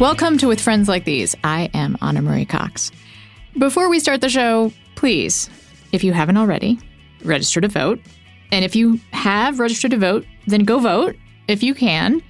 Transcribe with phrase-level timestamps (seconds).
[0.00, 1.36] Welcome to With Friends Like These.
[1.44, 2.90] I am Ana Marie Cox.
[3.56, 5.48] Before we start the show, please,
[5.92, 6.80] if you haven't already,
[7.22, 8.00] register to vote.
[8.50, 11.14] And if you have registered to vote, then go vote
[11.46, 12.20] if you can.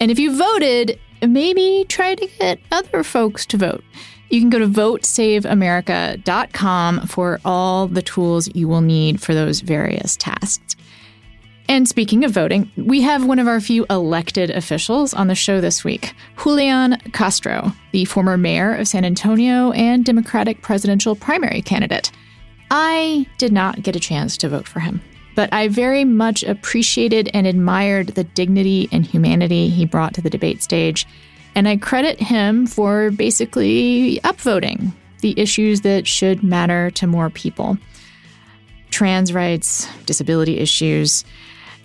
[0.00, 3.82] And if you voted, maybe try to get other folks to vote.
[4.28, 10.14] You can go to votesaveamerica.com for all the tools you will need for those various
[10.16, 10.76] tasks.
[11.68, 15.60] And speaking of voting, we have one of our few elected officials on the show
[15.60, 22.12] this week Julian Castro, the former mayor of San Antonio and Democratic presidential primary candidate.
[22.70, 25.00] I did not get a chance to vote for him,
[25.34, 30.30] but I very much appreciated and admired the dignity and humanity he brought to the
[30.30, 31.06] debate stage.
[31.54, 37.78] And I credit him for basically upvoting the issues that should matter to more people
[38.90, 41.24] trans rights, disability issues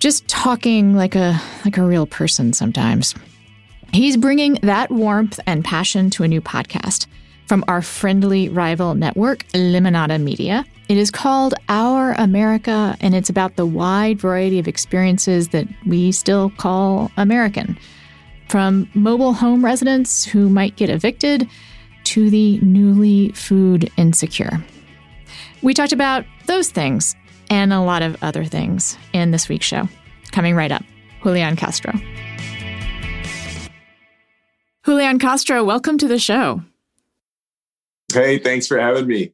[0.00, 3.14] just talking like a like a real person sometimes.
[3.92, 7.06] He's bringing that warmth and passion to a new podcast
[7.46, 10.64] from our friendly rival network, Lemonada Media.
[10.88, 16.12] It is called Our America, and it's about the wide variety of experiences that we
[16.12, 17.78] still call American.
[18.48, 21.48] From mobile home residents who might get evicted
[22.04, 24.62] to the newly food insecure.
[25.62, 27.14] We talked about those things
[27.50, 29.88] and a lot of other things in this week's show.
[30.32, 30.82] Coming right up,
[31.22, 31.92] Julian Castro.
[34.86, 36.62] Julian Castro, welcome to the show.
[38.12, 39.32] Hey, thanks for having me.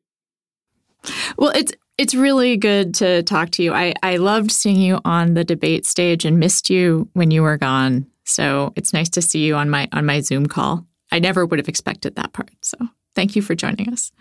[1.38, 3.72] Well, it's it's really good to talk to you.
[3.72, 7.56] I, I loved seeing you on the debate stage and missed you when you were
[7.56, 8.06] gone.
[8.24, 10.86] So it's nice to see you on my on my Zoom call.
[11.10, 12.50] I never would have expected that part.
[12.60, 12.76] So
[13.14, 14.12] thank you for joining us.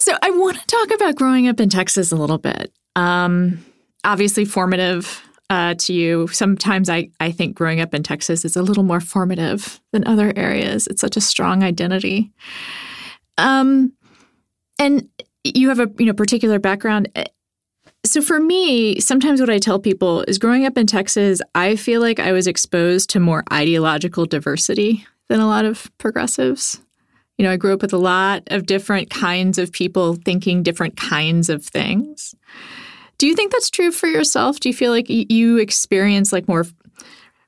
[0.00, 2.72] So I want to talk about growing up in Texas a little bit.
[2.96, 3.64] Um,
[4.02, 6.26] obviously formative uh, to you.
[6.28, 10.32] Sometimes I, I think growing up in Texas is a little more formative than other
[10.36, 10.86] areas.
[10.86, 12.32] It's such a strong identity.
[13.36, 13.92] Um,
[14.78, 15.08] and
[15.44, 17.08] you have a you know particular background.
[18.04, 22.00] So for me, sometimes what I tell people is growing up in Texas, I feel
[22.00, 26.80] like I was exposed to more ideological diversity than a lot of progressives
[27.40, 30.98] you know, I grew up with a lot of different kinds of people thinking different
[30.98, 32.34] kinds of things.
[33.16, 34.60] Do you think that's true for yourself?
[34.60, 36.66] Do you feel like you experience like more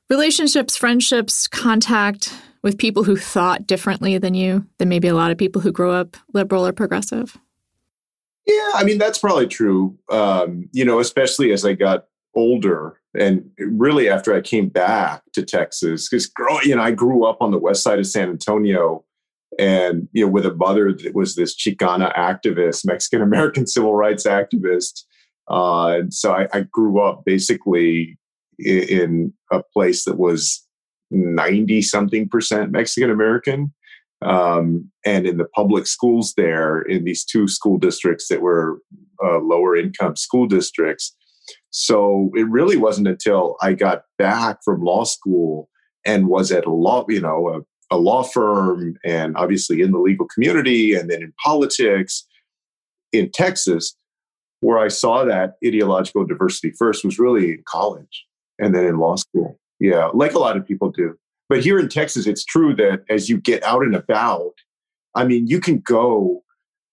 [0.09, 2.33] relationships, friendships, contact
[2.63, 5.91] with people who thought differently than you, than maybe a lot of people who grow
[5.91, 7.37] up liberal or progressive?
[8.47, 9.95] Yeah, I mean, that's probably true.
[10.09, 15.43] Um, you know, especially as I got older and really after I came back to
[15.43, 19.05] Texas, because growing, you know, I grew up on the west side of San Antonio
[19.59, 24.25] and you know with a mother that was this chicana activist mexican american civil rights
[24.25, 25.03] activist
[25.49, 28.17] uh, and so I, I, grew up basically
[28.59, 30.65] in, in, a place that was
[31.11, 33.73] 90 something percent mexican american
[34.23, 38.79] um, and in the public schools there in these two school districts that were
[39.23, 41.15] uh, lower income school districts.
[41.71, 45.69] So it really wasn't until i got back from law school
[46.05, 50.27] and was at a law you know a law firm and obviously in the legal
[50.27, 52.25] community and then in politics
[53.11, 53.95] in Texas,
[54.61, 58.25] where I saw that ideological diversity first was really in college
[58.59, 59.59] and then in law school.
[59.79, 61.15] Yeah, like a lot of people do.
[61.49, 64.53] But here in Texas, it's true that as you get out and about,
[65.13, 66.43] I mean, you can go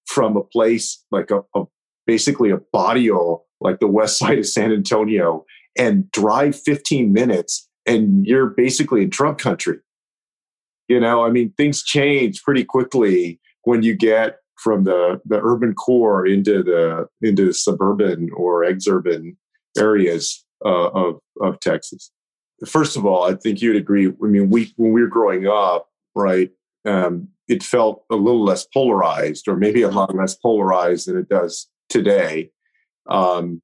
[0.07, 1.65] from a place like a, a
[2.07, 5.47] basically a barrio like the west side of San Antonio
[5.79, 9.79] and drive 15 minutes and you're basically in Trump country.
[10.91, 15.73] You know, I mean, things change pretty quickly when you get from the, the urban
[15.73, 19.37] core into the into the suburban or exurban
[19.79, 22.11] areas uh, of of Texas.
[22.67, 24.09] First of all, I think you'd agree.
[24.09, 25.87] I mean, we when we were growing up,
[26.17, 26.51] right,
[26.85, 31.29] um, it felt a little less polarized, or maybe a lot less polarized than it
[31.29, 32.51] does today.
[33.09, 33.63] Um,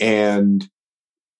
[0.00, 0.66] and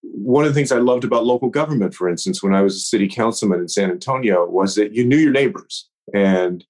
[0.02, 2.80] one of the things I loved about local government, for instance, when I was a
[2.80, 6.64] city councilman in San Antonio, was that you knew your neighbors and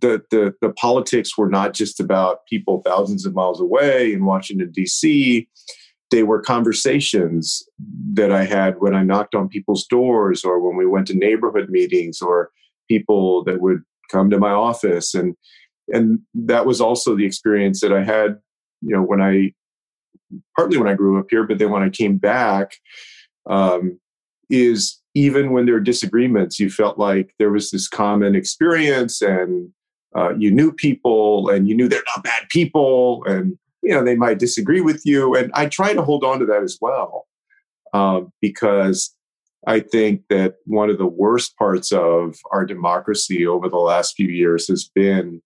[0.00, 4.70] the, the, the politics were not just about people thousands of miles away in Washington,
[4.72, 5.48] D.C.
[6.10, 7.66] They were conversations
[8.12, 11.68] that I had when I knocked on people's doors or when we went to neighborhood
[11.68, 12.50] meetings or
[12.88, 15.14] people that would come to my office.
[15.14, 15.34] And,
[15.88, 18.38] and that was also the experience that I had,
[18.80, 19.52] you know, when I
[20.56, 22.76] partly when I grew up here, but then when I came back,
[23.48, 23.98] um,
[24.50, 29.70] is even when there were disagreements, you felt like there was this common experience and
[30.16, 34.16] uh, you knew people and you knew they're not bad people and you know they
[34.16, 35.34] might disagree with you.
[35.34, 37.26] And i try to hold on to that as well
[37.92, 39.14] um, because
[39.66, 44.28] I think that one of the worst parts of our democracy over the last few
[44.28, 45.40] years has been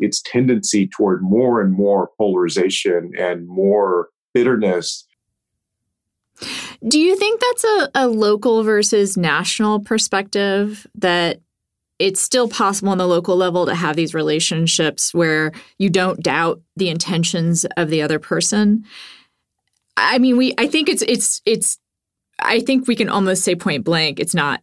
[0.00, 5.06] its tendency toward more and more polarization and more bitterness.
[6.86, 11.40] Do you think that's a, a local versus national perspective that
[11.98, 16.60] it's still possible on the local level to have these relationships where you don't doubt
[16.76, 18.84] the intentions of the other person?
[19.96, 21.78] I mean, we I think it's it's it's
[22.40, 24.60] I think we can almost say point blank it's not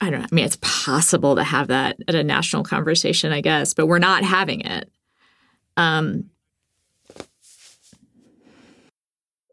[0.00, 0.26] I don't know.
[0.32, 4.00] I mean, it's possible to have that at a national conversation, I guess, but we're
[4.00, 4.90] not having it.
[5.76, 6.24] Um,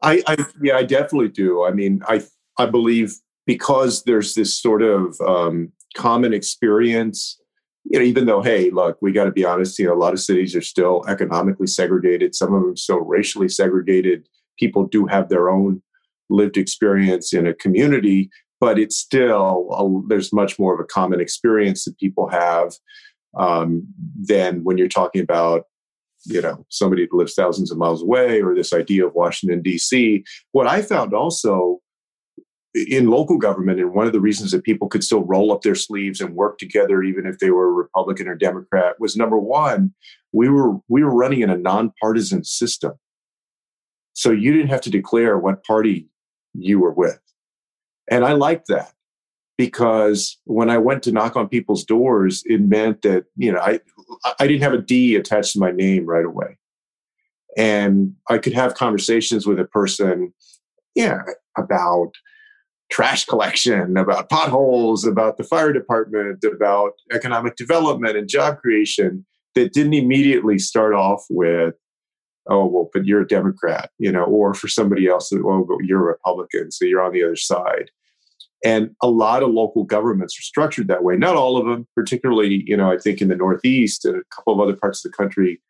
[0.01, 1.65] I, I, yeah, I definitely do.
[1.65, 2.23] I mean, I,
[2.57, 3.13] I believe
[3.45, 7.39] because there's this sort of um, common experience.
[7.85, 9.79] You know, even though, hey, look, we got to be honest.
[9.79, 12.35] You know, a lot of cities are still economically segregated.
[12.35, 14.27] Some of them still racially segregated.
[14.57, 15.81] People do have their own
[16.29, 18.29] lived experience in a community,
[18.59, 22.73] but it's still a, there's much more of a common experience that people have
[23.37, 25.63] um, than when you're talking about
[26.25, 30.24] you know somebody that lives thousands of miles away or this idea of washington d.c
[30.51, 31.80] what i found also
[32.75, 35.75] in local government and one of the reasons that people could still roll up their
[35.75, 39.94] sleeves and work together even if they were republican or democrat was number one
[40.31, 42.94] we were we were running in a nonpartisan system.
[44.13, 46.07] So you didn't have to declare what party
[46.54, 47.19] you were with.
[48.10, 48.94] And I liked that
[49.57, 53.80] because when I went to knock on people's doors, it meant that, you know, I,
[54.39, 56.57] I didn't have a D attached to my name right away.
[57.57, 60.33] And I could have conversations with a person,
[60.95, 61.21] yeah,
[61.57, 62.11] about
[62.91, 69.25] trash collection, about potholes, about the fire department, about economic development and job creation
[69.56, 71.75] that didn't immediately start off with,
[72.50, 76.01] oh, well, but you're a Democrat, you know, or for somebody else, oh, but you're
[76.01, 77.91] a Republican, so you're on the other side.
[78.63, 81.15] And a lot of local governments are structured that way.
[81.15, 84.53] Not all of them, particularly, you know, I think in the Northeast and a couple
[84.53, 85.61] of other parts of the country,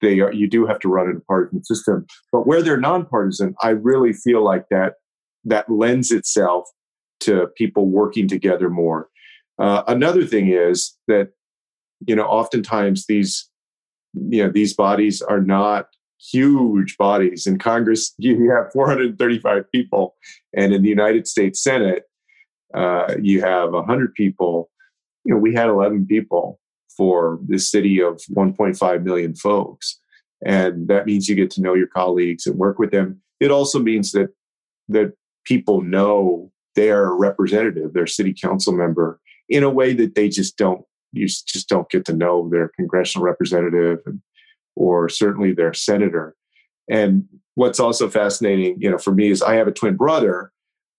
[0.00, 2.04] they are, you do have to run in a partisan system.
[2.32, 4.94] But where they're nonpartisan, I really feel like that
[5.44, 6.68] that lends itself
[7.20, 9.08] to people working together more.
[9.58, 11.30] Uh, another thing is that,
[12.06, 13.48] you know, oftentimes these,
[14.14, 15.86] you know, these bodies are not
[16.30, 17.46] huge bodies.
[17.46, 20.16] In Congress, you have 435 people,
[20.56, 22.04] and in the United States Senate,
[22.74, 24.70] uh, you have 100 people.
[25.24, 26.58] You know, we had 11 people
[26.96, 29.98] for this city of 1.5 million folks.
[30.44, 33.20] And that means you get to know your colleagues and work with them.
[33.40, 34.28] It also means that
[34.88, 35.12] that
[35.44, 40.84] people know their representative, their city council member, in a way that they just don't
[41.12, 44.20] you just don't get to know their congressional representative and,
[44.74, 46.34] or certainly their senator.
[46.88, 50.50] And what's also fascinating, you know, for me is I have a twin brother,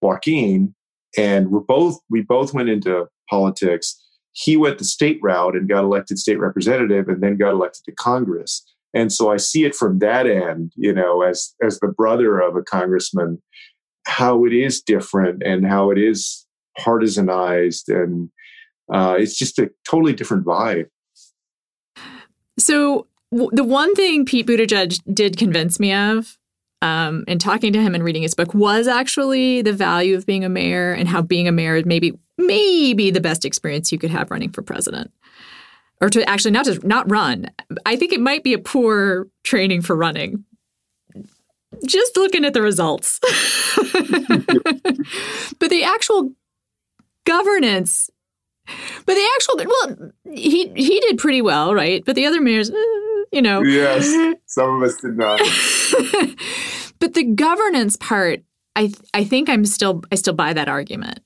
[0.01, 0.75] Joaquin,
[1.17, 3.99] and we're both we both went into politics.
[4.31, 7.91] He went the state route and got elected state representative and then got elected to
[7.93, 8.65] congress.
[8.95, 12.55] And so i see it from that end you know as as the brother of
[12.55, 13.41] a congressman
[14.05, 16.45] how it is different and how it is
[16.79, 18.29] partisanized and
[18.91, 20.87] uh, it's just a totally different vibe.
[22.59, 26.37] So the one thing pete buttigieg did convince me of
[26.83, 30.43] um, and talking to him and reading his book was actually the value of being
[30.43, 34.11] a mayor and how being a mayor is maybe maybe the best experience you could
[34.11, 35.09] have running for president.
[36.01, 37.49] Or to actually not just not run.
[37.85, 40.43] I think it might be a poor training for running.
[41.87, 43.19] Just looking at the results.
[45.59, 46.33] But the actual
[47.25, 48.09] governance
[49.05, 52.03] but the actual well he he did pretty well right?
[52.05, 52.73] But the other mayors eh,
[53.33, 55.39] you know yes some of us did not
[57.03, 58.43] but the governance part,
[58.77, 61.19] I I think I'm still I still buy that argument.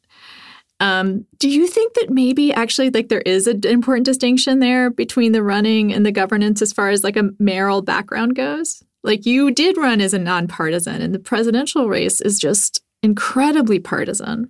[0.80, 5.32] Um, do you think that maybe actually like there is an important distinction there between
[5.32, 8.84] the running and the governance as far as like a mayoral background goes?
[9.04, 14.50] Like you did run as a nonpartisan, and the presidential race is just incredibly partisan.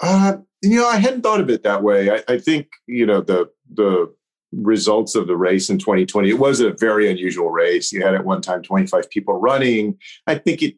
[0.00, 2.10] Uh, you know, I hadn't thought of it that way.
[2.10, 4.14] I, I think you know the the
[4.62, 6.28] results of the race in 2020.
[6.28, 7.92] It was a very unusual race.
[7.92, 9.98] You had at one time 25 people running.
[10.26, 10.74] I think it,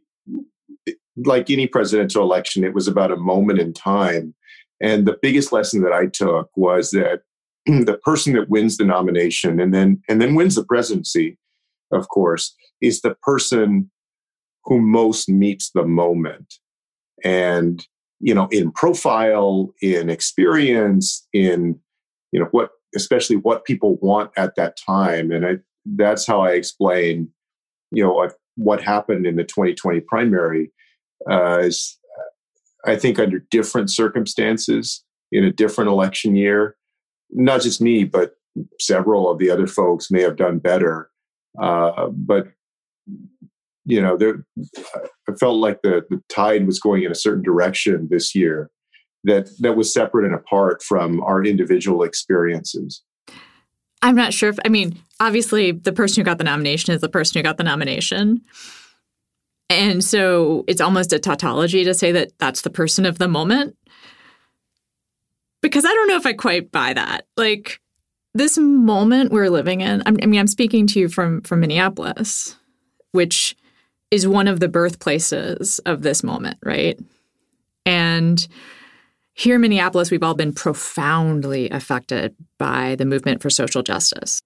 [1.17, 4.35] like any presidential election, it was about a moment in time.
[4.81, 7.23] And the biggest lesson that I took was that
[7.67, 11.39] the person that wins the nomination and then and then wins the presidency,
[11.93, 13.91] of course, is the person
[14.65, 16.55] who most meets the moment.
[17.25, 17.87] And
[18.21, 21.79] you know, in profile, in experience, in
[22.33, 25.31] you know what especially what people want at that time.
[25.31, 27.29] And I, that's how I explain,
[27.91, 30.73] you know, what, what happened in the 2020 primary.
[31.31, 31.99] Uh, is,
[32.85, 36.77] I think under different circumstances in a different election year,
[37.31, 38.37] not just me, but
[38.81, 41.11] several of the other folks may have done better.
[41.61, 42.49] Uh, but
[43.85, 44.45] you know, there,
[45.29, 48.71] I felt like the the tide was going in a certain direction this year
[49.27, 53.03] that that was separate and apart from our individual experiences.
[54.03, 57.09] I'm not sure if I mean, obviously the person who got the nomination is the
[57.09, 58.43] person who got the nomination.
[59.69, 63.77] And so it's almost a tautology to say that that's the person of the moment.
[65.61, 67.27] Because I don't know if I quite buy that.
[67.37, 67.81] Like
[68.35, 72.57] this moment we're living in, I mean, I'm speaking to you from from Minneapolis,
[73.11, 73.57] which
[74.13, 76.97] is one of the birthplaces of this moment, right?
[77.85, 78.47] And
[79.37, 84.41] here in Minneapolis, we've all been profoundly affected by the movement for social justice.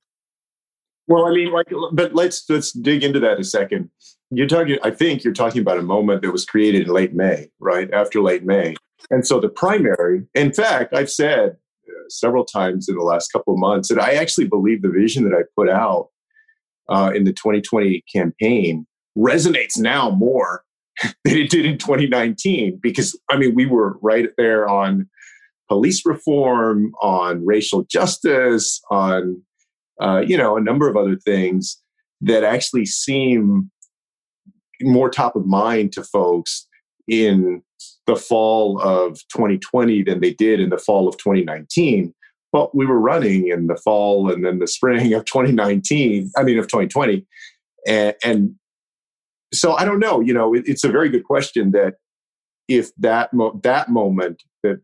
[1.07, 3.91] Well, I mean, like, but let's let's dig into that a second.
[4.31, 4.79] You're talking.
[4.83, 8.21] I think you're talking about a moment that was created in late May, right after
[8.21, 8.75] late May,
[9.11, 10.27] and so the primary.
[10.35, 11.51] In fact, I've said
[11.89, 15.25] uh, several times in the last couple of months that I actually believe the vision
[15.29, 16.09] that I put out
[16.89, 20.63] uh, in the 2020 campaign resonates now more
[21.25, 25.09] than it did in 2019 because I mean we were right there on
[25.69, 29.41] police reform, on racial justice, on
[30.01, 31.81] uh, you know, a number of other things
[32.23, 33.71] that actually seem
[34.83, 36.67] more top of mind to folks
[37.07, 37.63] in
[38.07, 42.15] the fall of 2020 than they did in the fall of 2019.
[42.53, 46.59] But we were running in the fall and then the spring of 2019, I mean,
[46.59, 47.25] of 2020.
[47.87, 48.55] And, and
[49.53, 51.95] so I don't know, you know, it, it's a very good question that
[52.69, 54.81] if that, mo- that moment that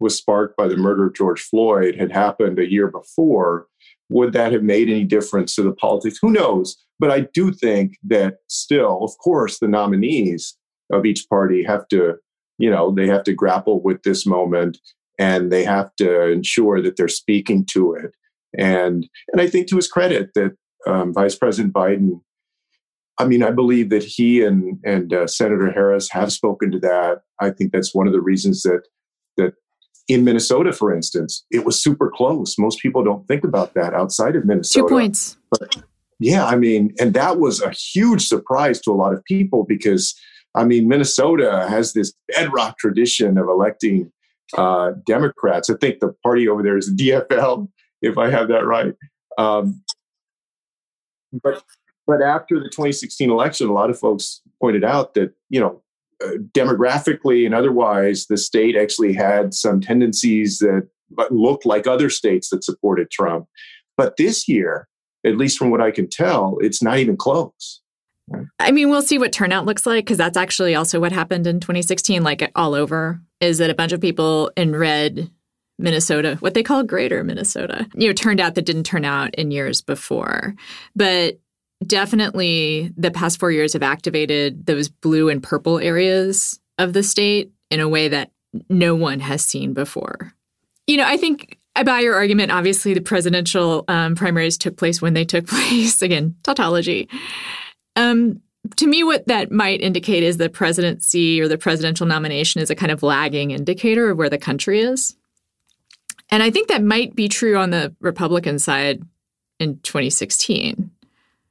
[0.00, 3.66] was sparked by the murder of George Floyd had happened a year before,
[4.08, 6.18] would that have made any difference to the politics?
[6.20, 6.76] Who knows?
[6.98, 10.56] But I do think that still, of course, the nominees
[10.92, 12.14] of each party have to,
[12.58, 14.78] you know, they have to grapple with this moment
[15.18, 18.12] and they have to ensure that they're speaking to it.
[18.56, 20.56] And and I think to his credit that
[20.86, 22.20] um, Vice President Biden,
[23.18, 27.22] I mean, I believe that he and and uh, Senator Harris have spoken to that.
[27.40, 28.82] I think that's one of the reasons that
[29.36, 29.54] that
[30.08, 32.58] in Minnesota, for instance, it was super close.
[32.58, 34.86] Most people don't think about that outside of Minnesota.
[34.86, 35.36] Two points.
[35.50, 35.76] But
[36.20, 40.14] yeah, I mean, and that was a huge surprise to a lot of people because,
[40.54, 44.10] I mean, Minnesota has this bedrock tradition of electing
[44.56, 45.68] uh, Democrats.
[45.70, 47.68] I think the party over there is DFL,
[48.02, 48.94] if I have that right.
[49.36, 49.82] Um,
[51.42, 51.62] but
[52.08, 55.82] but after the 2016 election, a lot of folks pointed out that you know
[56.24, 60.88] uh, demographically and otherwise, the state actually had some tendencies that
[61.30, 63.46] looked like other states that supported Trump.
[63.96, 64.88] But this year,
[65.24, 67.80] at least from what I can tell, it's not even close.
[68.58, 71.60] I mean, we'll see what turnout looks like because that's actually also what happened in
[71.60, 75.30] 2016, like all over, is that a bunch of people in red
[75.78, 79.50] Minnesota, what they call greater Minnesota, you know, turned out that didn't turn out in
[79.50, 80.54] years before.
[80.96, 81.38] But
[81.86, 87.52] definitely the past four years have activated those blue and purple areas of the state
[87.70, 88.30] in a way that
[88.68, 90.32] no one has seen before.
[90.86, 92.50] You know, I think I buy your argument.
[92.50, 96.02] Obviously, the presidential um, primaries took place when they took place.
[96.02, 97.08] Again, tautology.
[97.94, 98.40] Um,
[98.76, 102.74] to me, what that might indicate is the presidency or the presidential nomination is a
[102.74, 105.14] kind of lagging indicator of where the country is.
[106.30, 109.02] And I think that might be true on the Republican side
[109.58, 110.90] in 2016.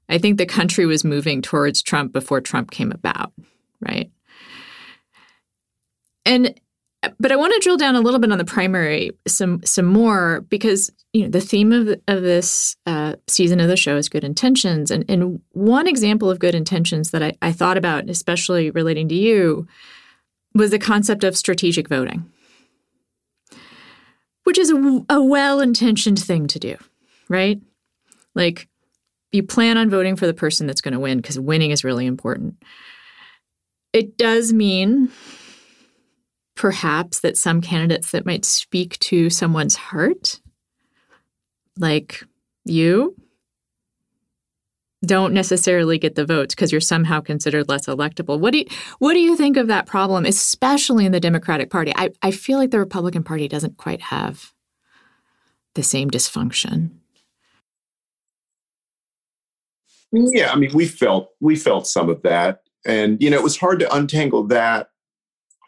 [0.09, 3.33] I think the country was moving towards Trump before Trump came about,
[3.81, 4.09] right?
[6.25, 6.59] And
[7.19, 10.41] but I want to drill down a little bit on the primary some some more
[10.49, 14.23] because you know the theme of of this uh, season of the show is good
[14.23, 19.07] intentions, and and one example of good intentions that I, I thought about, especially relating
[19.09, 19.67] to you,
[20.53, 22.29] was the concept of strategic voting,
[24.43, 26.77] which is a, a well intentioned thing to do,
[27.29, 27.61] right?
[28.33, 28.67] Like
[29.31, 32.05] you plan on voting for the person that's going to win because winning is really
[32.05, 32.55] important.
[33.93, 35.09] It does mean
[36.55, 40.39] perhaps that some candidates that might speak to someone's heart,
[41.77, 42.23] like
[42.65, 43.15] you,
[45.05, 48.39] don't necessarily get the votes because you're somehow considered less electable.
[48.39, 48.65] What do you
[48.99, 51.93] what do you think of that problem, especially in the Democratic Party?
[51.95, 54.53] I, I feel like the Republican Party doesn't quite have
[55.75, 56.96] the same dysfunction.
[60.11, 63.57] Yeah, I mean, we felt we felt some of that, and you know, it was
[63.57, 64.89] hard to untangle that.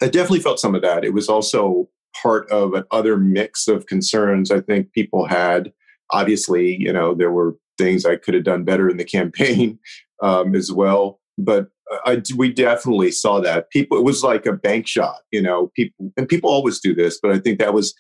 [0.02, 1.04] I definitely felt some of that.
[1.04, 1.90] It was also
[2.22, 5.74] part of an other mix of concerns I think people had.
[6.12, 9.78] Obviously, you know, there were things I could have done better in the campaign
[10.24, 11.20] um, as well.
[11.38, 11.68] but
[12.06, 13.98] I, we definitely saw that people.
[13.98, 15.72] It was like a bank shot, you know.
[15.76, 17.94] People and people always do this, but I think that was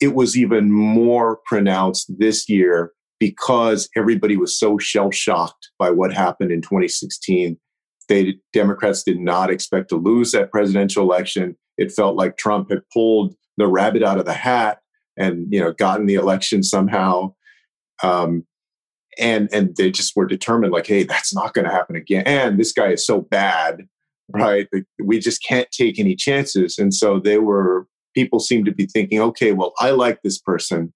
[0.00, 6.12] it was even more pronounced this year because everybody was so shell shocked by what
[6.12, 7.56] happened in 2016.
[8.08, 11.56] They Democrats did not expect to lose that presidential election.
[11.78, 14.80] It felt like Trump had pulled the rabbit out of the hat
[15.16, 17.34] and you know gotten the election somehow.
[18.02, 18.44] Um,
[19.18, 22.58] and and they just were determined like hey that's not going to happen again and
[22.58, 23.86] this guy is so bad
[24.32, 24.68] right
[25.02, 29.20] we just can't take any chances and so they were people seem to be thinking
[29.20, 30.92] okay well i like this person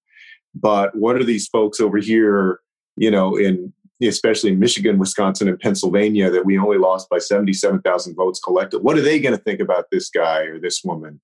[0.55, 2.61] but what are these folks over here
[2.97, 8.15] you know in especially in michigan wisconsin and pennsylvania that we only lost by 77000
[8.15, 11.21] votes collected what are they going to think about this guy or this woman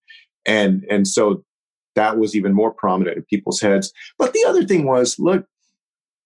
[0.47, 1.45] and and so
[1.97, 5.45] that was even more prominent in people's heads but the other thing was look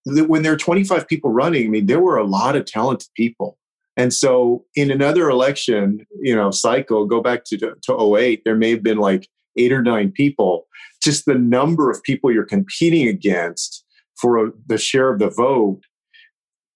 [0.07, 3.59] when there are 25 people running, I mean, there were a lot of talented people.
[3.97, 8.71] And so in another election, you know, cycle, go back to, to 08, there may
[8.71, 10.67] have been like eight or nine people.
[11.05, 13.85] Just the number of people you're competing against
[14.17, 15.83] for a, the share of the vote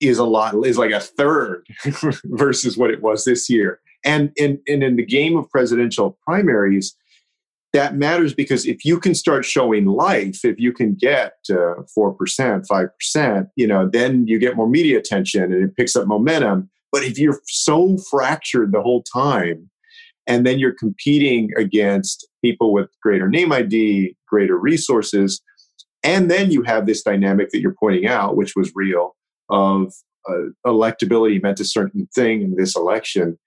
[0.00, 1.66] is a lot, is like a third
[2.24, 3.80] versus what it was this year.
[4.04, 6.94] And in, and in the game of presidential primaries,
[7.72, 12.14] that matters because if you can start showing life, if you can get uh, four
[12.14, 16.06] percent, five percent, you know, then you get more media attention and it picks up
[16.06, 16.70] momentum.
[16.90, 19.68] But if you're so fractured the whole time,
[20.28, 25.42] and then you're competing against people with greater name ID, greater resources,
[26.04, 29.16] and then you have this dynamic that you're pointing out, which was real,
[29.48, 29.92] of
[30.28, 33.38] uh, electability meant a certain thing in this election.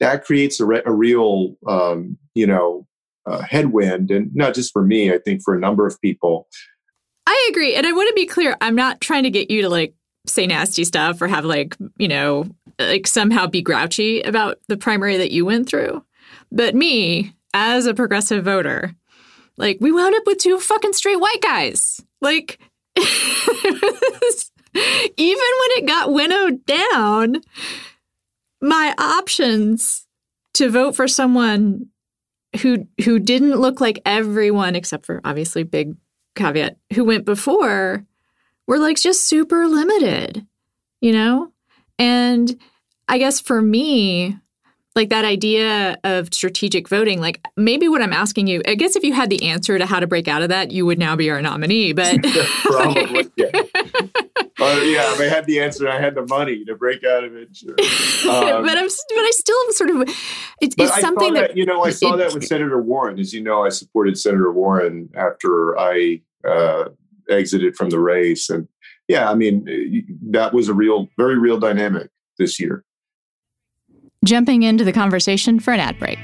[0.00, 2.86] That creates a, re- a real, um, you know,
[3.26, 6.48] uh, headwind, and not just for me, I think for a number of people.
[7.26, 7.74] I agree.
[7.74, 9.94] And I want to be clear I'm not trying to get you to like
[10.26, 12.46] say nasty stuff or have like, you know,
[12.78, 16.04] like somehow be grouchy about the primary that you went through.
[16.52, 18.94] But me, as a progressive voter,
[19.56, 22.00] like we wound up with two fucking straight white guys.
[22.20, 22.60] Like,
[22.96, 23.06] even
[24.74, 27.40] when it got winnowed down,
[28.60, 30.06] my options
[30.54, 31.88] to vote for someone
[32.60, 35.96] who who didn't look like everyone except for obviously big
[36.34, 38.04] caveat who went before
[38.66, 40.46] were like just super limited,
[41.00, 41.50] you know?
[41.98, 42.60] And
[43.08, 44.38] I guess for me,
[44.94, 49.02] like that idea of strategic voting, like maybe what I'm asking you, I guess if
[49.02, 51.30] you had the answer to how to break out of that, you would now be
[51.30, 51.92] our nominee.
[51.92, 52.22] But
[52.62, 53.46] probably, yeah.
[53.54, 57.34] uh, yeah, if I had the answer, I had the money to break out of
[57.34, 57.56] it.
[57.56, 57.74] Sure.
[58.22, 60.02] Um, but I'm, but I still sort of,
[60.60, 63.18] it, it's something that, that, you know, I saw it, that with Senator Warren.
[63.18, 66.84] As you know, I supported Senator Warren after I uh,
[67.28, 68.68] exited from the race, and
[69.08, 69.66] yeah, I mean,
[70.30, 72.84] that was a real, very real dynamic this year
[74.24, 76.18] jumping into the conversation for an ad break.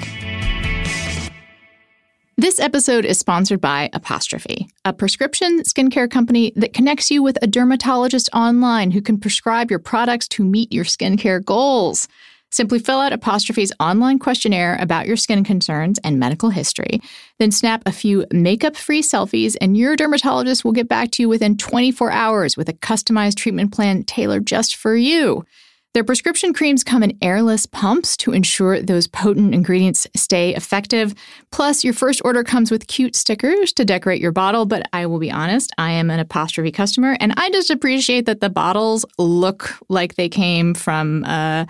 [2.36, 7.48] This episode is sponsored by Apostrophe, a prescription skincare company that connects you with a
[7.48, 12.06] dermatologist online who can prescribe your products to meet your skincare goals.
[12.50, 17.00] Simply fill out Apostrophe's online questionnaire about your skin concerns and medical history,
[17.38, 21.28] then snap a few makeup free selfies, and your dermatologist will get back to you
[21.28, 25.44] within 24 hours with a customized treatment plan tailored just for you.
[25.94, 31.14] Their prescription creams come in airless pumps to ensure those potent ingredients stay effective.
[31.50, 34.66] Plus, your first order comes with cute stickers to decorate your bottle.
[34.66, 38.40] But I will be honest, I am an apostrophe customer, and I just appreciate that
[38.40, 41.66] the bottles look like they came from a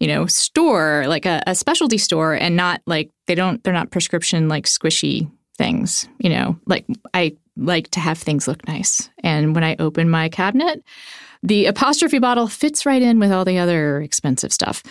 [0.00, 3.62] you know store, like a, a specialty store, and not like they don't.
[3.64, 6.08] They're not prescription like squishy things.
[6.18, 9.10] You know, like I like to have things look nice.
[9.22, 10.82] And when I open my cabinet,
[11.42, 14.82] the apostrophe bottle fits right in with all the other expensive stuff.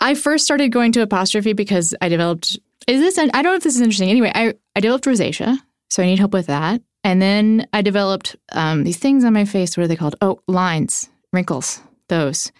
[0.00, 3.62] I first started going to apostrophe because I developed is this I don't know if
[3.62, 4.10] this is interesting.
[4.10, 6.82] Anyway, I, I developed rosacea, so I need help with that.
[7.02, 9.76] And then I developed um, these things on my face.
[9.76, 10.16] What are they called?
[10.20, 12.50] Oh, lines, wrinkles, those.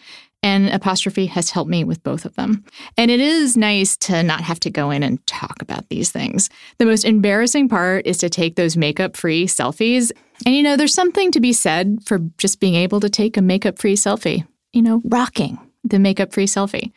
[0.44, 2.66] And apostrophe has helped me with both of them.
[2.98, 6.50] And it is nice to not have to go in and talk about these things.
[6.76, 10.12] The most embarrassing part is to take those makeup free selfies.
[10.44, 13.42] And you know, there's something to be said for just being able to take a
[13.42, 16.92] makeup free selfie, you know, rocking the makeup free selfie.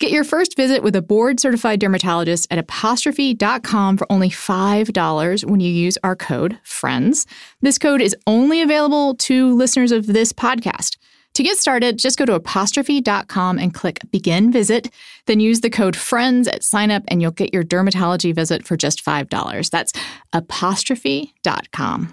[0.00, 5.60] Get your first visit with a board certified dermatologist at apostrophe.com for only $5 when
[5.60, 7.26] you use our code FRIENDS.
[7.60, 10.96] This code is only available to listeners of this podcast.
[11.40, 14.90] To get started, just go to apostrophe.com and click begin visit.
[15.24, 18.76] Then use the code FRIENDS at sign up and you'll get your dermatology visit for
[18.76, 19.70] just $5.
[19.70, 19.94] That's
[20.34, 22.12] apostrophe.com.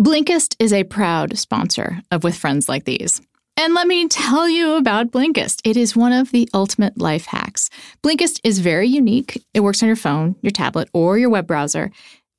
[0.00, 3.20] Blinkist is a proud sponsor of With Friends Like These.
[3.58, 5.60] And let me tell you about Blinkist.
[5.64, 7.68] It is one of the ultimate life hacks.
[8.02, 9.44] Blinkist is very unique.
[9.52, 11.90] It works on your phone, your tablet, or your web browser.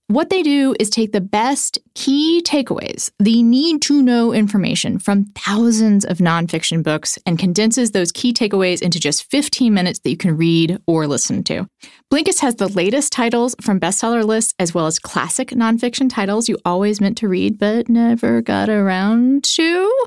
[0.09, 5.25] What they do is take the best key takeaways, the need to know information from
[5.35, 10.17] thousands of nonfiction books, and condenses those key takeaways into just 15 minutes that you
[10.17, 11.69] can read or listen to.
[12.11, 16.57] Blinkist has the latest titles from bestseller lists as well as classic nonfiction titles you
[16.65, 20.05] always meant to read but never got around to.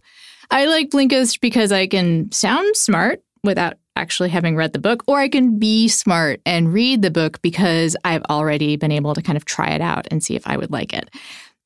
[0.50, 5.18] I like Blinkist because I can sound smart without actually having read the book, or
[5.18, 9.36] I can be smart and read the book because I've already been able to kind
[9.36, 11.10] of try it out and see if I would like it.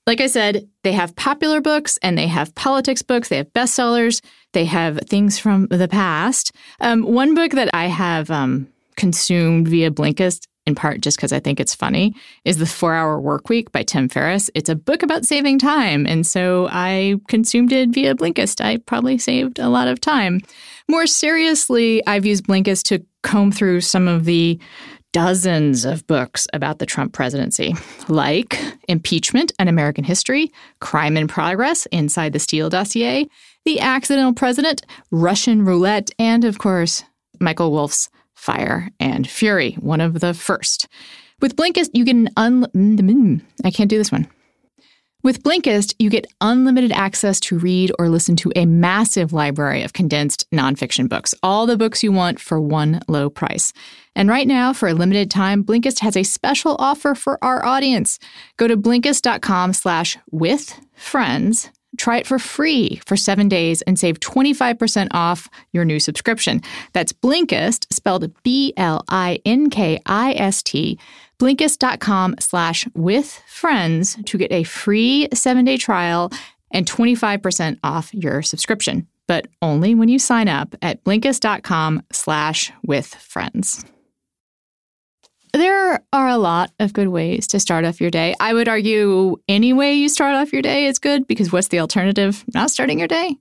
[0.06, 4.20] Like I said, they have popular books and they have politics books, they have bestsellers,
[4.52, 6.52] they have things from the past.
[6.80, 11.40] Um, one book that I have um, consumed via Blinkist in part just because I
[11.40, 14.50] think it's funny, is The Four Hour Work Week by Tim Ferriss.
[14.54, 16.06] It's a book about saving time.
[16.06, 18.62] And so I consumed it via Blinkist.
[18.62, 20.40] I probably saved a lot of time.
[20.88, 24.58] More seriously, I've used Blinkist to comb through some of the
[25.12, 27.74] dozens of books about the Trump presidency,
[28.08, 33.26] like Impeachment An American History, Crime in Progress, Inside the Steele Dossier,
[33.64, 37.02] The Accidental President, Russian Roulette, and of course,
[37.40, 40.86] Michael Wolff's Fire and Fury, one of the first.
[41.40, 44.28] With Blinkist, you get an un mm, mm, I can't do this one.
[45.26, 49.92] With Blinkist, you get unlimited access to read or listen to a massive library of
[49.92, 53.72] condensed nonfiction books, all the books you want for one low price.
[54.14, 58.20] And right now, for a limited time, Blinkist has a special offer for our audience.
[58.56, 64.20] Go to Blinkist.com slash with friends Try it for free for seven days and save
[64.20, 66.62] 25% off your new subscription.
[66.92, 70.98] That's Blinkist, spelled B L I N K I S T,
[71.38, 76.32] blinkist.com slash with friends to get a free seven day trial
[76.70, 83.06] and 25% off your subscription, but only when you sign up at blinkist.com slash with
[83.06, 83.84] friends.
[85.52, 88.34] There are a lot of good ways to start off your day.
[88.40, 91.80] I would argue any way you start off your day is good because what's the
[91.80, 92.44] alternative?
[92.52, 93.36] Not starting your day.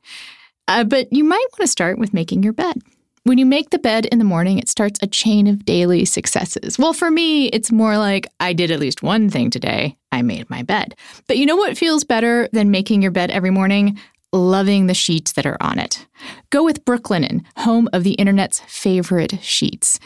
[0.67, 2.81] Uh, but you might want to start with making your bed.
[3.25, 6.77] When you make the bed in the morning, it starts a chain of daily successes.
[6.77, 9.97] Well, for me, it's more like I did at least one thing today.
[10.11, 10.93] I made my bed.
[11.27, 13.99] But you know what feels better than making your bed every morning?
[14.31, 16.05] Loving the sheets that are on it.
[16.51, 19.99] Go with Brooklinen, home of the internet's favorite sheets.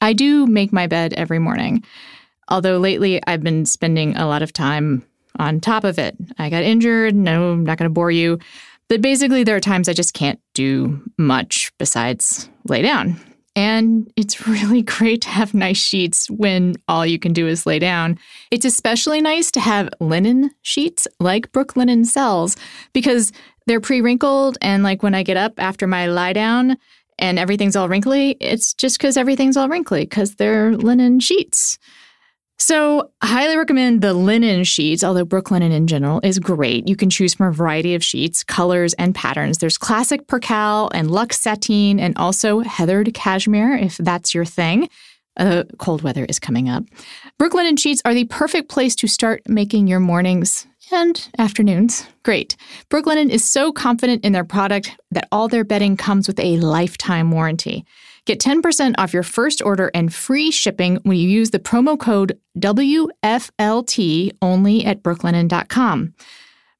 [0.00, 1.82] I do make my bed every morning,
[2.48, 5.04] although lately I've been spending a lot of time
[5.40, 6.16] on top of it.
[6.38, 7.16] I got injured.
[7.16, 8.38] No, I'm not going to bore you.
[8.88, 13.18] But basically, there are times I just can't do much besides lay down.
[13.56, 17.78] And it's really great to have nice sheets when all you can do is lay
[17.78, 18.18] down.
[18.50, 22.56] It's especially nice to have linen sheets like Brooklinen sells
[22.92, 23.32] because
[23.66, 24.58] they're pre wrinkled.
[24.60, 26.76] And like when I get up after my lie down,
[27.18, 31.78] and everything's all wrinkly, it's just because everything's all wrinkly because they're linen sheets.
[32.66, 36.88] So, I highly recommend the linen sheets, although Brooklinen in general is great.
[36.88, 39.58] You can choose from a variety of sheets, colors, and patterns.
[39.58, 44.88] There's classic percale and luxe sateen, and also heathered cashmere if that's your thing.
[45.36, 46.84] Uh, cold weather is coming up.
[47.38, 52.06] Brooklinen sheets are the perfect place to start making your mornings and afternoons.
[52.22, 52.56] Great.
[52.88, 57.30] Brooklinen is so confident in their product that all their bedding comes with a lifetime
[57.30, 57.84] warranty.
[58.26, 62.38] Get 10% off your first order and free shipping when you use the promo code
[62.58, 66.14] WFLT only at brooklinen.com.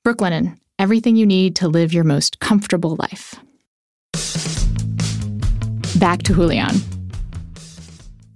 [0.07, 3.35] Brooklinen, everything you need to live your most comfortable life.
[5.99, 6.77] Back to Julian.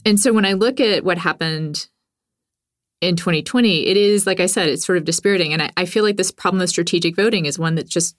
[0.05, 1.87] And so when I look at what happened
[3.01, 5.55] in 2020, it is, like I said, it's sort of dispiriting.
[5.55, 8.17] And I, I feel like this problem of strategic voting is one that just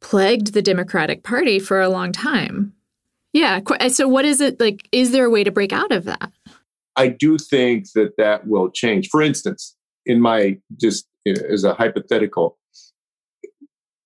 [0.00, 2.72] plagued the Democratic Party for a long time.
[3.32, 3.60] Yeah.
[3.88, 4.88] So, what is it like?
[4.92, 6.32] Is there a way to break out of that?
[6.96, 9.08] I do think that that will change.
[9.08, 12.58] For instance, in my just as a hypothetical,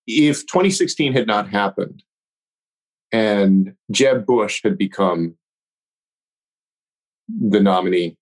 [0.07, 2.03] if 2016 had not happened
[3.13, 5.37] and Jeb Bush had become
[7.29, 8.17] the nominee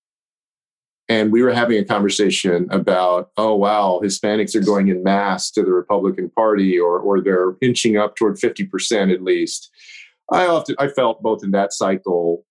[1.09, 5.62] and we were having a conversation about oh wow hispanics are going in mass to
[5.62, 9.71] the republican party or or they're inching up toward 50% at least
[10.33, 12.45] i often i felt both in that cycle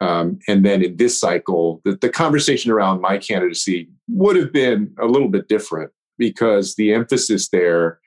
[0.00, 4.92] um, and then in this cycle that the conversation around my candidacy would have been
[5.00, 8.00] a little bit different because the emphasis there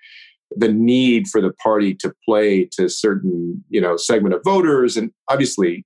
[0.57, 5.11] the need for the party to play to certain you know segment of voters and
[5.29, 5.85] obviously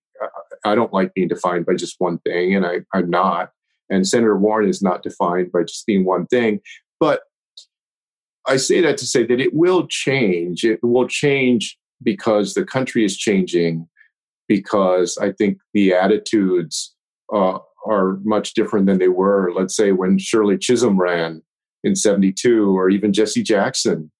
[0.66, 3.52] I don't like being defined by just one thing, and I, I'm not.
[3.90, 6.60] And Senator Warren is not defined by just being one thing.
[7.00, 7.22] But
[8.48, 10.64] I say that to say that it will change.
[10.64, 13.88] It will change because the country is changing,
[14.48, 16.96] because I think the attitudes
[17.34, 21.42] uh, are much different than they were, let's say, when Shirley Chisholm ran
[21.84, 24.12] in 72, or even Jesse Jackson,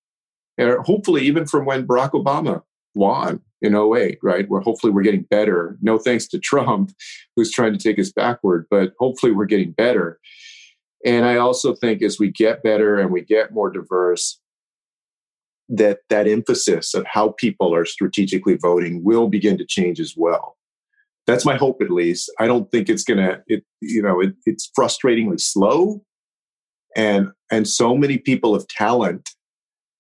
[0.58, 2.62] or hopefully even from when Barack Obama
[2.96, 4.50] won in 08, right?
[4.50, 5.78] Where hopefully we're getting better.
[5.82, 6.92] No thanks to Trump,
[7.36, 10.20] who's trying to take us backward, but hopefully we're getting better.
[11.06, 14.39] And I also think as we get better and we get more diverse,
[15.70, 20.58] that that emphasis of how people are strategically voting will begin to change as well.
[21.28, 22.32] That's my hope, at least.
[22.40, 23.44] I don't think it's gonna.
[23.48, 26.04] It you know it, it's frustratingly slow,
[26.96, 29.30] and and so many people of talent.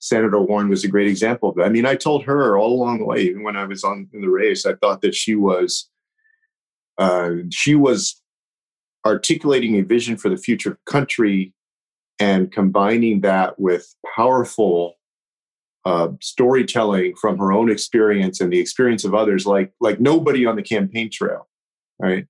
[0.01, 1.65] Senator Warren was a great example of that.
[1.65, 4.21] I mean, I told her all along the way, even when I was on in
[4.21, 5.89] the race, I thought that she was
[6.97, 8.21] uh, she was
[9.05, 11.53] articulating a vision for the future country
[12.19, 14.98] and combining that with powerful
[15.86, 20.56] uh, storytelling from her own experience and the experience of others, like like nobody on
[20.56, 21.48] the campaign trail,
[22.00, 22.28] right?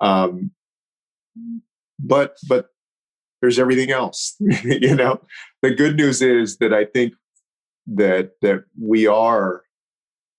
[0.00, 0.52] Um,
[1.98, 2.66] but but
[3.40, 5.20] there's everything else, you know.
[5.62, 7.14] The good news is that I think
[7.88, 9.62] that that we are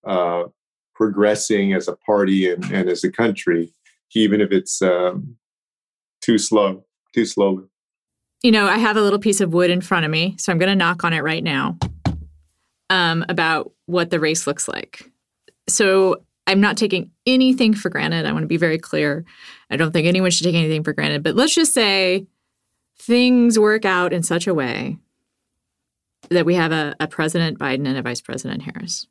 [0.07, 0.43] uh,
[0.93, 3.73] progressing as a party and, and as a country,
[4.15, 5.35] even if it's um,
[6.21, 7.65] too slow, too slowly.
[8.43, 10.59] You know, I have a little piece of wood in front of me, so I'm
[10.59, 11.77] going to knock on it right now
[12.89, 15.11] um, about what the race looks like.
[15.67, 18.25] So I'm not taking anything for granted.
[18.25, 19.25] I want to be very clear.
[19.69, 21.23] I don't think anyone should take anything for granted.
[21.23, 22.27] But let's just say
[22.97, 24.97] things work out in such a way
[26.29, 29.07] that we have a, a President Biden and a Vice President Harris.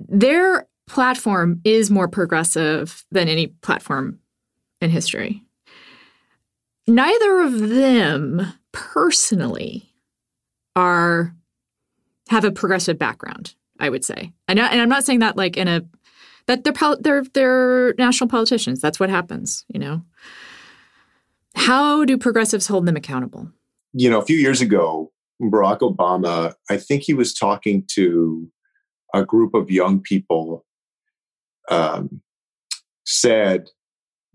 [0.00, 4.18] Their platform is more progressive than any platform
[4.80, 5.42] in history.
[6.86, 9.88] Neither of them personally
[10.74, 11.34] are
[12.28, 13.54] have a progressive background.
[13.78, 15.82] I would say, and, I, and I'm not saying that like in a
[16.46, 18.80] that they're they're they're national politicians.
[18.80, 20.02] That's what happens, you know.
[21.54, 23.50] How do progressives hold them accountable?
[23.92, 28.50] You know, a few years ago, Barack Obama, I think he was talking to
[29.14, 30.64] a group of young people,
[31.70, 32.22] um,
[33.04, 33.68] said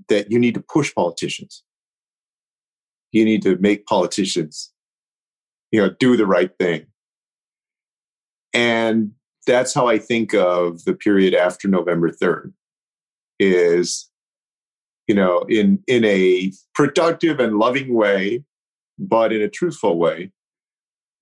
[0.10, 1.64] that you need to push politicians.
[3.12, 4.72] You need to make politicians,
[5.72, 6.86] you know, do the right thing.
[8.54, 9.12] And
[9.46, 12.54] that's how I think of the period after November 3rd
[13.40, 14.10] is,
[15.08, 18.44] you know, in, in a productive and loving way,
[19.00, 20.32] but in a truthful way,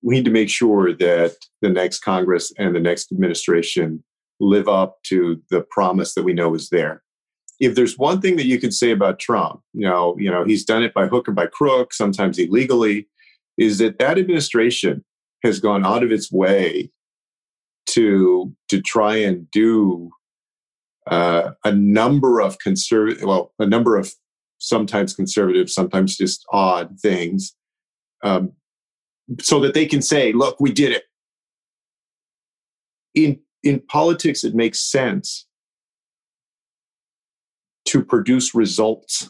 [0.01, 4.03] we need to make sure that the next Congress and the next administration
[4.39, 7.01] live up to the promise that we know is there.
[7.59, 10.65] If there's one thing that you could say about Trump, you know, you know, he's
[10.65, 13.07] done it by hook or by crook, sometimes illegally,
[13.57, 15.03] is that that administration
[15.43, 16.91] has gone out of its way
[17.87, 20.09] to to try and do
[21.07, 24.13] uh, a number of conservative, well, a number of
[24.57, 27.55] sometimes conservative, sometimes just odd things,
[28.23, 28.53] um,
[29.39, 31.03] so that they can say, "Look, we did it."
[33.13, 35.47] In in politics, it makes sense
[37.85, 39.29] to produce results.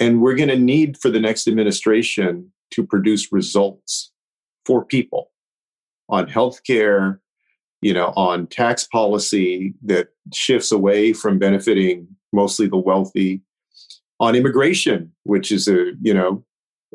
[0.00, 4.12] And we're going to need for the next administration to produce results
[4.64, 5.32] for people
[6.08, 7.18] on healthcare,
[7.80, 13.42] you know, on tax policy that shifts away from benefiting mostly the wealthy,
[14.20, 16.44] on immigration, which is a, you know,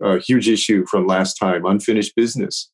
[0.02, 2.70] a huge issue from last time, unfinished business.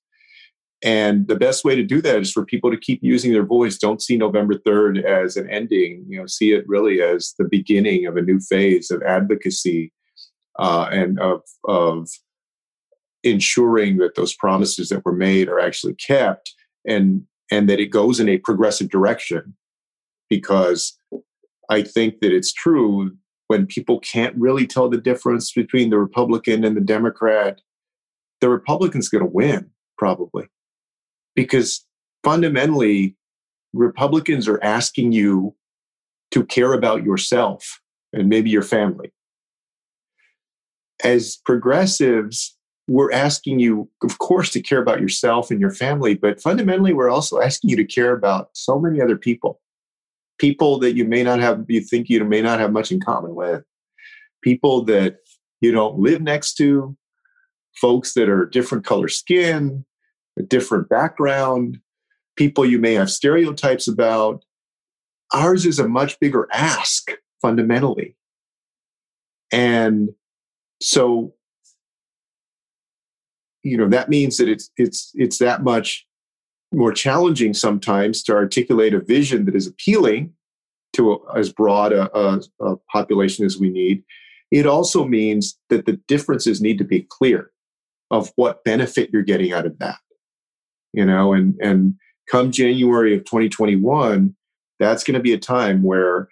[0.82, 3.78] And the best way to do that is for people to keep using their voice.
[3.78, 6.06] Don't see November 3rd as an ending.
[6.08, 9.92] You know, see it really as the beginning of a new phase of advocacy
[10.58, 12.08] uh, and of, of
[13.24, 16.54] ensuring that those promises that were made are actually kept
[16.86, 19.56] and and that it goes in a progressive direction.
[20.30, 20.98] Because
[21.70, 23.12] I think that it's true
[23.48, 27.62] when people can't really tell the difference between the Republican and the Democrat,
[28.42, 30.48] the Republican's going to win probably
[31.36, 31.86] because
[32.24, 33.16] fundamentally,
[33.74, 35.56] Republicans are asking you
[36.32, 37.80] to care about yourself
[38.12, 39.14] and maybe your family.
[41.04, 42.58] As progressives,
[42.90, 47.10] we're asking you, of course, to care about yourself and your family, but fundamentally, we're
[47.10, 49.62] also asking you to care about so many other people.
[50.40, 53.36] People that you may not have, you think you may not have much in common
[53.36, 53.64] with,
[54.42, 55.18] people that
[55.62, 56.98] you don't live next to,
[57.76, 59.86] folks that are different color skin,
[60.38, 61.80] a different background,
[62.36, 64.44] people you may have stereotypes about.
[65.32, 68.16] Ours is a much bigger ask fundamentally.
[69.52, 70.10] And
[70.82, 71.34] so
[73.64, 76.06] you know that means that it's it's it's that much
[76.72, 80.32] more challenging sometimes to articulate a vision that is appealing
[80.94, 84.04] to a, as broad a, a, a population as we need.
[84.52, 87.52] It also means that the differences need to be clear
[88.12, 89.98] of what benefit you're getting out of that.
[90.94, 91.96] You know, and and
[92.30, 94.36] come January of 2021,
[94.80, 96.30] that's going to be a time where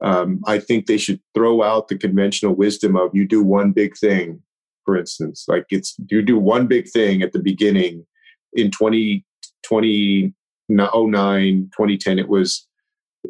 [0.00, 3.96] um, I think they should throw out the conventional wisdom of you do one big
[3.96, 4.42] thing,
[4.90, 8.04] for instance, like it's you do one big thing at the beginning
[8.54, 9.24] in 20,
[9.62, 12.66] 2009, 2010, it was,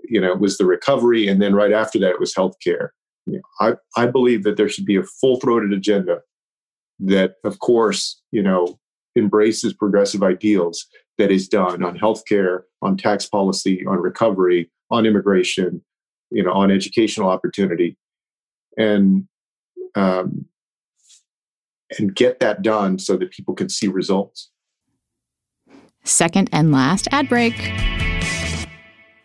[0.05, 1.29] you know, it was the recovery.
[1.29, 2.88] And then right after that, it was healthcare.
[3.27, 6.20] You know, I, I believe that there should be a full throated agenda
[6.99, 8.79] that, of course, you know,
[9.14, 10.87] embraces progressive ideals
[11.18, 15.83] that is done on healthcare, on tax policy, on recovery, on immigration,
[16.31, 17.99] you know, on educational opportunity,
[18.79, 19.29] and
[19.94, 20.46] um,
[21.98, 24.50] and get that done so that people can see results.
[26.05, 27.55] Second and last ad break.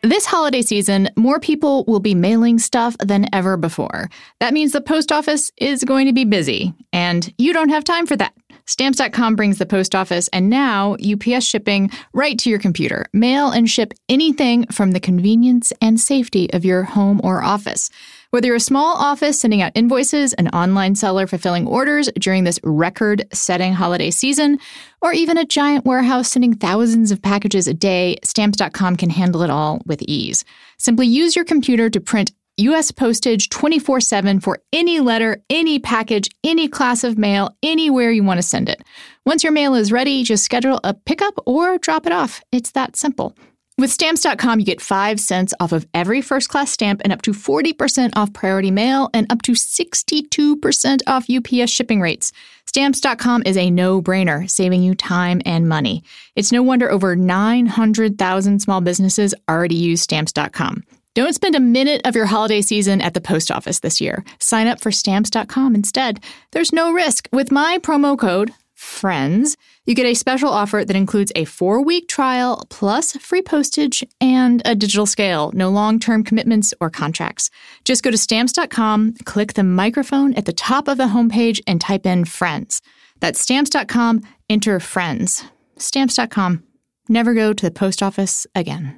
[0.01, 4.07] This holiday season, more people will be mailing stuff than ever before.
[4.39, 8.05] That means the post office is going to be busy, and you don't have time
[8.05, 8.33] for that.
[8.67, 13.05] Stamps.com brings the post office and now UPS shipping right to your computer.
[13.13, 17.89] Mail and ship anything from the convenience and safety of your home or office.
[18.35, 22.59] Whether you're a small office sending out invoices, an online seller fulfilling orders during this
[22.63, 24.59] record setting holiday season,
[25.01, 29.49] or even a giant warehouse sending thousands of packages a day, Stamps.com can handle it
[29.49, 30.43] all with ease.
[30.77, 32.91] Simply use your computer to print U.S.
[32.91, 38.39] postage 24 7 for any letter, any package, any class of mail, anywhere you want
[38.39, 38.83] to send it.
[39.25, 42.41] Once your mail is ready, just schedule a pickup or drop it off.
[42.51, 43.33] It's that simple.
[43.77, 47.31] With stamps.com, you get 5 cents off of every first class stamp and up to
[47.31, 52.31] 40% off priority mail and up to 62% off UPS shipping rates.
[52.67, 56.03] Stamps.com is a no brainer, saving you time and money.
[56.37, 60.83] It's no wonder over 900,000 small businesses already use stamps.com.
[61.13, 64.23] Don't spend a minute of your holiday season at the post office this year.
[64.39, 66.23] Sign up for stamps.com instead.
[66.51, 67.27] There's no risk.
[67.33, 72.07] With my promo code, FRIENDS, you get a special offer that includes a four week
[72.07, 75.51] trial plus free postage and a digital scale.
[75.53, 77.49] No long term commitments or contracts.
[77.83, 82.05] Just go to stamps.com, click the microphone at the top of the homepage, and type
[82.05, 82.81] in FRIENDS.
[83.19, 85.45] That's stamps.com, enter FRIENDS.
[85.77, 86.63] Stamps.com.
[87.07, 88.97] Never go to the post office again.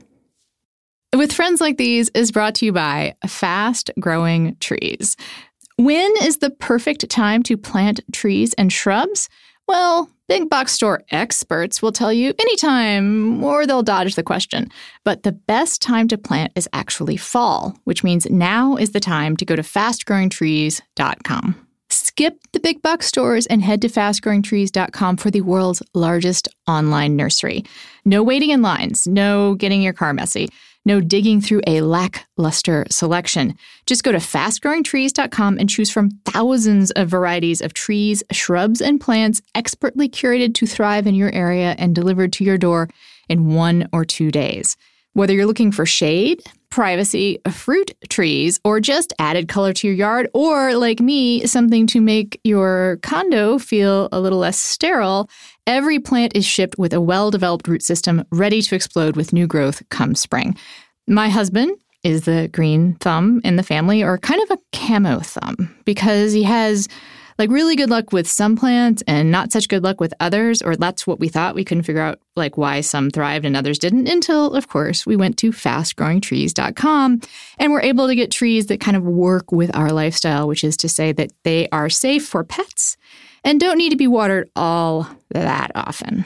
[1.15, 5.15] With Friends Like These is brought to you by Fast Growing Trees.
[5.77, 9.29] When is the perfect time to plant trees and shrubs?
[9.67, 14.69] Well, big box store experts will tell you anytime, or they'll dodge the question.
[15.03, 19.35] But the best time to plant is actually fall, which means now is the time
[19.37, 21.67] to go to fastgrowingtrees.com.
[21.89, 27.63] Skip the big box stores and head to fastgrowingtrees.com for the world's largest online nursery.
[28.05, 30.49] No waiting in lines, no getting your car messy.
[30.87, 33.55] No digging through a lackluster selection.
[33.87, 39.41] Just go to fastgrowingtrees.com and choose from thousands of varieties of trees, shrubs, and plants
[39.53, 42.87] expertly curated to thrive in your area and delivered to your door
[43.27, 44.77] in one or two days.
[45.11, 50.29] Whether you're looking for shade, privacy, fruit trees, or just added color to your yard,
[50.33, 55.29] or like me, something to make your condo feel a little less sterile,
[55.65, 59.47] every plant is shipped with a well developed root system ready to explode with new
[59.47, 60.55] growth come spring.
[61.07, 65.75] My husband is the green thumb in the family, or kind of a camo thumb,
[65.85, 66.87] because he has
[67.37, 70.75] like really good luck with some plants and not such good luck with others, or
[70.75, 71.55] that's what we thought.
[71.55, 75.15] We couldn't figure out like why some thrived and others didn't until, of course, we
[75.15, 77.21] went to fastgrowingtrees.com
[77.59, 80.77] and we're able to get trees that kind of work with our lifestyle, which is
[80.77, 82.97] to say that they are safe for pets
[83.43, 86.25] and don't need to be watered all that often.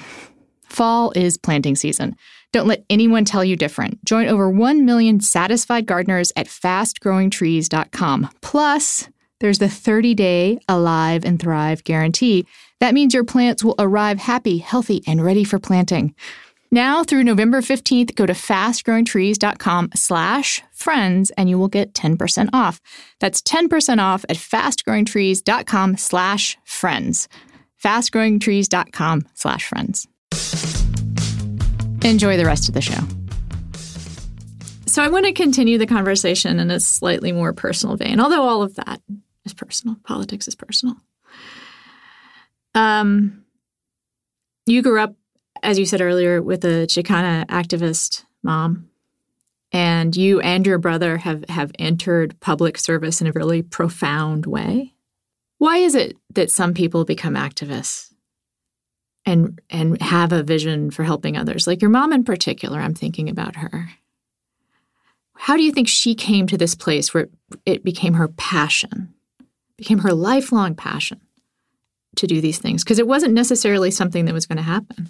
[0.65, 2.15] Fall is planting season.
[2.54, 4.04] Don't let anyone tell you different.
[4.04, 8.30] Join over 1 million satisfied gardeners at fastgrowingtrees.com.
[8.41, 9.08] Plus,
[9.41, 12.47] there's the 30 day Alive and Thrive guarantee.
[12.80, 16.15] That means your plants will arrive happy, healthy, and ready for planting.
[16.71, 22.79] Now through November 15th, go to fastgrowingtrees.com slash friends and you will get 10% off.
[23.19, 27.27] That's 10% off at fastgrowingtrees.com slash friends.
[27.83, 30.08] fastgrowingtrees.com slash friends.
[32.04, 33.02] Enjoy the rest of the show.
[34.87, 38.62] So I want to continue the conversation in a slightly more personal vein, although all
[38.62, 39.02] of that
[39.46, 39.98] is personal.
[40.04, 40.96] Politics is personal.
[42.73, 43.44] Um,
[44.65, 45.15] you grew up,
[45.63, 48.89] as you said earlier, with a Chicana activist mom,
[49.71, 54.94] and you and your brother have have entered public service in a really profound way.
[55.58, 58.12] Why is it that some people become activists
[59.25, 61.67] and and have a vision for helping others.
[61.67, 63.92] Like your mom in particular, I'm thinking about her.
[65.35, 67.29] How do you think she came to this place where
[67.65, 69.13] it became her passion,
[69.78, 71.22] became her lifelong passion
[72.15, 72.84] to do these things?
[72.84, 75.10] Because it wasn't necessarily something that was going to happen.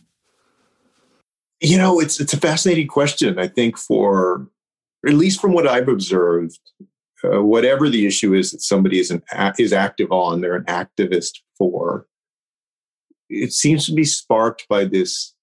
[1.60, 3.38] You know, it's it's a fascinating question.
[3.38, 4.48] I think for
[5.08, 6.60] at least from what I've observed,
[7.24, 9.22] uh, whatever the issue is that somebody is an
[9.60, 12.08] is active on, they're an activist for.
[13.30, 15.34] It seems to be sparked by this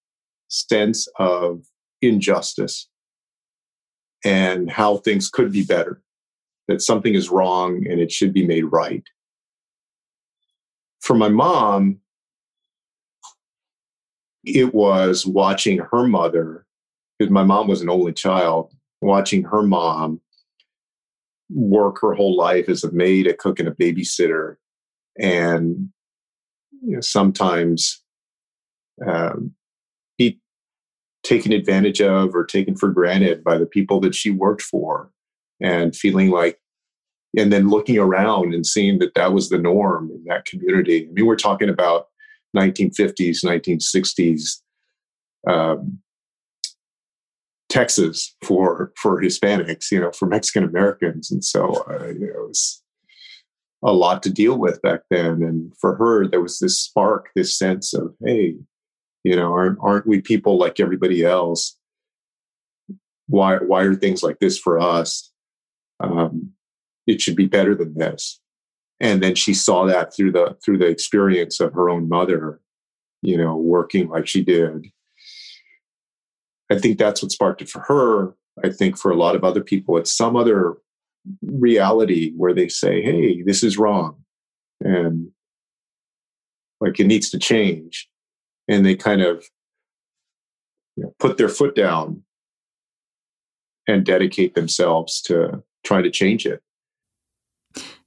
[0.49, 1.63] sense of
[2.03, 2.89] injustice
[4.25, 6.03] and how things could be better,
[6.69, 9.03] that something is wrong and it should be made right.
[11.01, 11.99] For my mom,
[14.45, 16.67] it was watching her mother,
[17.19, 20.21] because my mom was an only child, watching her mom
[21.51, 24.57] work her whole life as a maid, a cook, and a babysitter,
[25.19, 25.89] and
[26.85, 28.03] you know, sometimes
[29.07, 29.55] um,
[30.19, 30.41] be
[31.23, 35.11] taken advantage of or taken for granted by the people that she worked for
[35.61, 36.59] and feeling like
[37.37, 41.13] and then looking around and seeing that that was the norm in that community i
[41.13, 42.07] mean we're talking about
[42.57, 44.61] 1950s 1960s
[45.47, 45.99] um,
[47.69, 52.49] texas for for hispanics you know for mexican americans and so uh, you know, it
[52.49, 52.83] was
[53.85, 57.57] a lot to deal with back then and for her there was this spark this
[57.57, 58.55] sense of hey
[59.25, 61.77] you know, aren't aren't we people like everybody else?
[63.27, 65.31] Why why are things like this for us?
[66.01, 66.53] Um,
[67.07, 68.41] it should be better than this.
[69.01, 72.61] And then she saw that through the through the experience of her own mother,
[73.23, 74.87] you know, working like she did.
[76.71, 78.35] I think that's what sparked it for her.
[78.65, 80.77] I think for a lot of other people, it's some other
[81.43, 84.17] reality where they say, hey, this is wrong.
[84.81, 85.31] And
[86.81, 88.09] like it needs to change
[88.69, 89.45] and they kind of
[90.97, 92.23] you know, put their foot down
[93.87, 96.63] and dedicate themselves to trying to change it.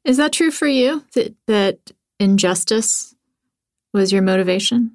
[0.06, 1.04] Is that true for you?
[1.16, 3.16] That that injustice
[3.94, 4.92] was your motivation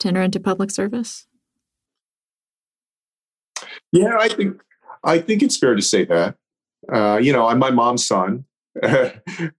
[0.00, 1.26] to enter into public service?
[3.92, 4.60] Yeah, I think
[5.04, 6.36] I think it's fair to say that.
[6.92, 8.44] Uh, you know, I'm my mom's son.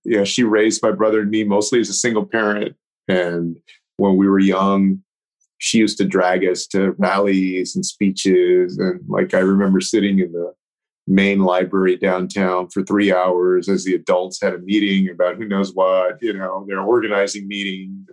[0.03, 2.75] yeah, she raised my brother and me mostly as a single parent,
[3.07, 3.57] and
[3.97, 5.01] when we were young,
[5.59, 8.77] she used to drag us to rallies and speeches.
[8.77, 10.53] And like I remember sitting in the
[11.07, 15.73] main library downtown for three hours as the adults had a meeting about who knows
[15.73, 18.05] what, you know, they're organizing meeting.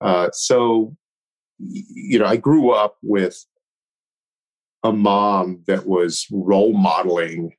[0.00, 0.96] Uh, so,
[1.58, 3.44] you know, I grew up with
[4.82, 7.52] a mom that was role modeling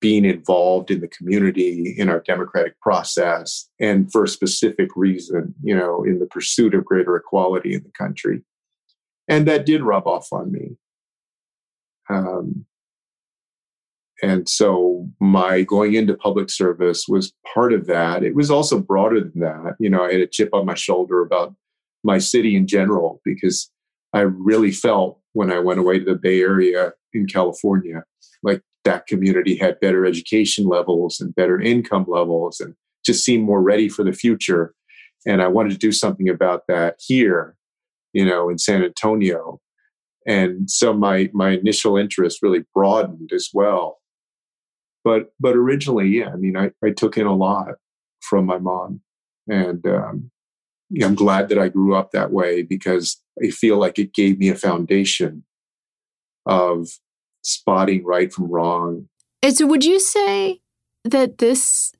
[0.00, 5.74] being involved in the community in our democratic process and for a specific reason you
[5.74, 8.42] know in the pursuit of greater equality in the country
[9.28, 10.76] and that did rub off on me
[12.10, 12.66] um,
[14.22, 19.20] and so my going into public service was part of that it was also broader
[19.20, 21.54] than that you know i had a chip on my shoulder about
[22.02, 23.70] my city in general because
[24.12, 28.04] i really felt when i went away to the bay area in california
[28.42, 33.62] like that community had better education levels and better income levels and just seemed more
[33.62, 34.74] ready for the future.
[35.26, 37.56] And I wanted to do something about that here,
[38.12, 39.60] you know, in San Antonio.
[40.26, 43.98] And so my my initial interest really broadened as well.
[45.04, 47.74] But but originally, yeah, I mean, I, I took in a lot
[48.20, 49.02] from my mom,
[49.46, 50.30] and um,
[50.90, 54.38] yeah, I'm glad that I grew up that way because I feel like it gave
[54.38, 55.44] me a foundation
[56.46, 56.88] of
[57.42, 59.08] spotting right from wrong.
[59.42, 60.62] And so, would you say
[61.04, 61.92] that this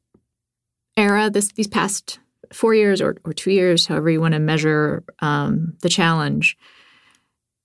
[0.96, 2.18] era, this these past
[2.52, 6.56] four years or, or two years, however you want to measure um, the challenge,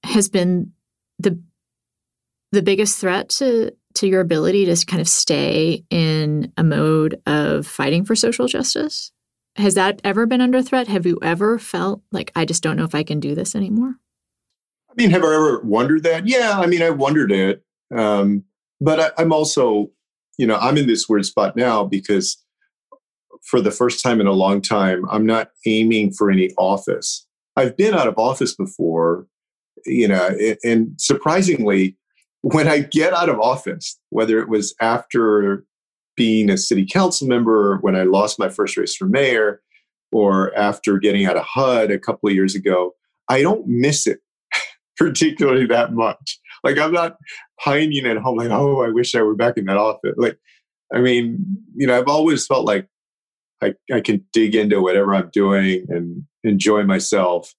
[0.03, 0.73] has been
[1.17, 1.39] the
[2.51, 7.65] the biggest threat to to your ability to kind of stay in a mode of
[7.65, 9.11] fighting for social justice?
[9.55, 10.87] Has that ever been under threat?
[10.87, 13.95] Have you ever felt like I just don't know if I can do this anymore?
[14.89, 16.27] I mean, have I ever wondered that?
[16.27, 17.63] Yeah, I mean, I wondered it.
[17.95, 18.43] Um,
[18.79, 19.89] but I, I'm also,
[20.37, 22.43] you know, I'm in this weird spot now because
[23.43, 27.25] for the first time in a long time, I'm not aiming for any office.
[27.55, 29.27] I've been out of office before,
[29.85, 31.97] you know, and surprisingly,
[32.41, 35.65] when I get out of office, whether it was after
[36.15, 39.61] being a city council member, when I lost my first race for mayor,
[40.11, 42.93] or after getting out of HUD a couple of years ago,
[43.29, 44.19] I don't miss it
[44.97, 46.39] particularly that much.
[46.63, 47.17] Like I'm not
[47.63, 50.15] pining at home like, oh, I wish I were back in that office.
[50.17, 50.37] Like,
[50.93, 52.87] I mean, you know, I've always felt like
[53.61, 57.53] I, I can dig into whatever I'm doing and enjoy myself.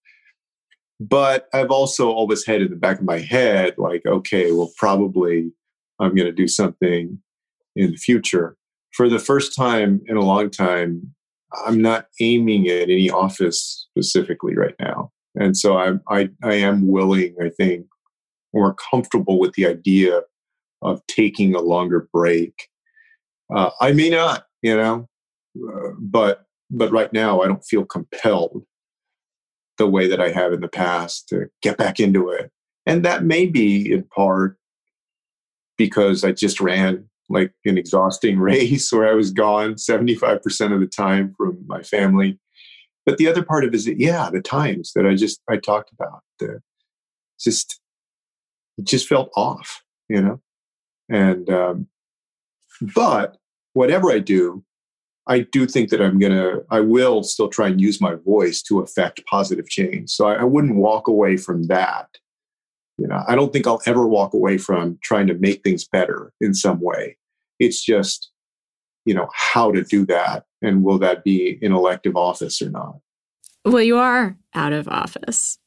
[1.01, 5.51] But I've also always had in the back of my head, like, okay, well, probably
[5.99, 7.19] I'm going to do something
[7.75, 8.57] in the future.
[8.93, 11.15] For the first time in a long time,
[11.67, 15.11] I'm not aiming at any office specifically right now.
[15.37, 17.87] And so I, I, I am willing, I think,
[18.53, 20.23] more comfortable with the idea
[20.83, 22.69] of taking a longer break.
[23.55, 25.09] Uh, I may not, you know,
[25.57, 28.65] uh, but but right now I don't feel compelled
[29.81, 32.53] the way that I have in the past to get back into it.
[32.85, 34.59] And that may be in part
[35.79, 40.87] because I just ran like an exhausting race where I was gone 75% of the
[40.87, 42.39] time from my family.
[43.07, 45.57] But the other part of it is, that, yeah, the times that I just, I
[45.57, 46.61] talked about, the
[47.41, 47.81] just,
[48.77, 50.43] it just felt off, you know?
[51.09, 51.87] And, um,
[52.95, 53.39] but
[53.73, 54.63] whatever I do,
[55.31, 58.61] I do think that I'm going to, I will still try and use my voice
[58.63, 60.11] to affect positive change.
[60.11, 62.09] So I, I, wouldn't walk away from that.
[62.99, 66.33] You know, I don't think I'll ever walk away from trying to make things better
[66.41, 67.17] in some way.
[67.61, 68.33] It's just,
[69.05, 70.47] you know, how to do that.
[70.63, 72.97] And will that be in elective office or not?
[73.65, 75.59] Well, you are out of office,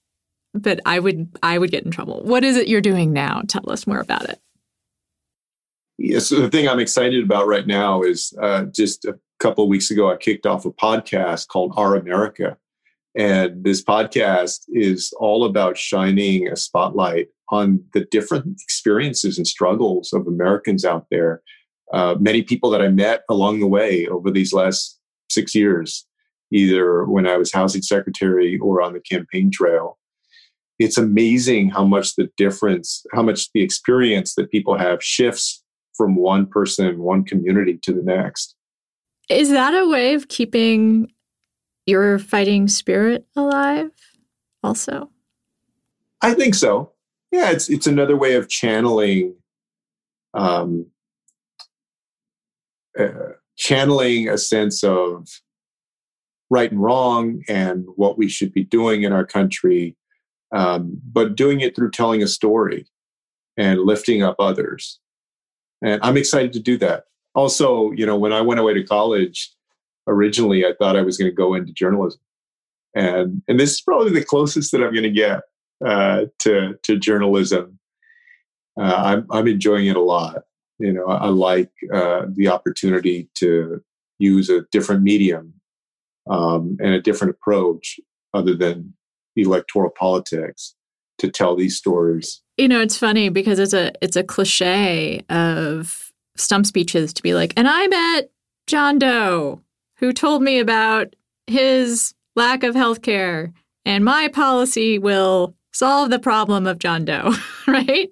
[0.54, 2.22] but I would, I would get in trouble.
[2.26, 3.44] What is it you're doing now?
[3.48, 4.42] Tell us more about it.
[5.98, 9.70] Yes, so the thing I'm excited about right now is uh, just a couple of
[9.70, 12.56] weeks ago, I kicked off a podcast called Our America.
[13.14, 20.14] And this podcast is all about shining a spotlight on the different experiences and struggles
[20.14, 21.42] of Americans out there.
[21.92, 24.98] Uh, many people that I met along the way over these last
[25.30, 26.08] six years,
[26.52, 30.00] either when I was housing secretary or on the campaign trail.
[30.80, 35.62] It's amazing how much the difference, how much the experience that people have shifts
[35.96, 38.56] from one person, one community to the next.
[39.30, 41.12] Is that a way of keeping
[41.86, 43.92] your fighting spirit alive
[44.64, 45.10] also?
[46.22, 46.92] I think so.
[47.32, 49.36] Yeah, it's it's another way of channeling
[50.34, 50.88] um,
[52.98, 55.28] uh, channeling a sense of
[56.50, 59.96] right and wrong and what we should be doing in our country,
[60.54, 62.86] um, but doing it through telling a story
[63.58, 65.00] and lifting up others.
[65.82, 67.06] And I'm excited to do that
[67.36, 69.52] also, you know, when I went away to college,
[70.08, 72.22] originally I thought I was going to go into journalism,
[72.96, 75.42] and and this is probably the closest that I'm going to get
[75.86, 77.80] uh, to to journalism.
[78.80, 80.44] Uh, I'm I'm enjoying it a lot.
[80.80, 83.82] You know, I, like uh, the opportunity to
[84.20, 85.54] use a different medium
[86.30, 88.00] um, and a different approach
[88.34, 88.94] other than
[89.36, 90.76] electoral politics
[91.20, 92.42] to tell these stories.
[92.58, 96.03] You know, it's funny because it's a it's a cliche of
[96.36, 98.32] stump speeches to be like, and I met
[98.68, 99.62] John Doe,
[99.98, 101.16] who told me about
[101.48, 103.54] his lack of health care,
[103.86, 107.34] and my policy will solve the problem of John Doe,
[107.68, 108.10] right?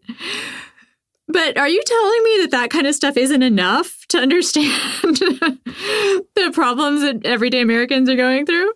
[1.27, 4.73] But are you telling me that that kind of stuff isn't enough to understand
[5.05, 8.73] the problems that everyday Americans are going through?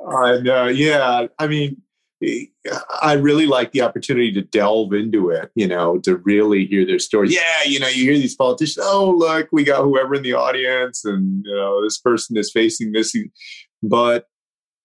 [0.00, 1.26] Uh, no, yeah.
[1.38, 1.82] I mean,
[3.02, 6.98] I really like the opportunity to delve into it, you know, to really hear their
[6.98, 7.34] stories.
[7.34, 11.04] Yeah, you know, you hear these politicians, oh, look, we got whoever in the audience,
[11.04, 13.14] and, you know, this person is facing this.
[13.82, 14.28] But,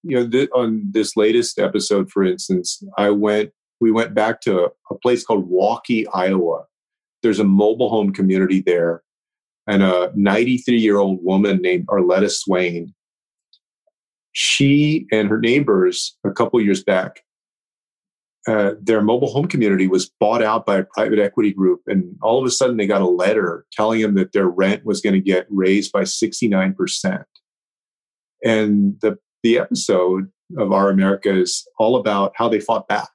[0.04, 4.66] you know, th- on this latest episode, for instance, I went, we went back to
[4.66, 6.66] a, a place called Waukee, Iowa.
[7.24, 9.04] There's a mobile home community there,
[9.68, 12.94] and a 93 year old woman named Arletta Swain
[14.34, 17.22] she and her neighbors a couple years back
[18.48, 22.40] uh, their mobile home community was bought out by a private equity group and all
[22.40, 25.20] of a sudden they got a letter telling them that their rent was going to
[25.20, 27.24] get raised by 69%
[28.44, 33.10] and the, the episode of our america is all about how they fought back.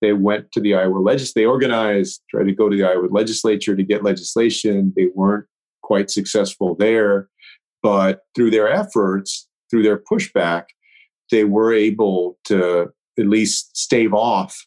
[0.00, 3.74] They went to the iowa legislature they organized tried to go to the iowa legislature
[3.74, 4.92] to get legislation.
[4.96, 5.46] They weren't
[5.82, 7.28] quite successful there
[7.82, 10.64] but through their efforts through their pushback,
[11.30, 14.66] they were able to at least stave off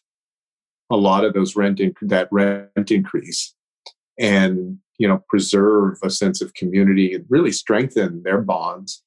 [0.90, 3.54] a lot of those rent inc- that rent increase
[4.18, 9.02] and you know preserve a sense of community and really strengthen their bonds.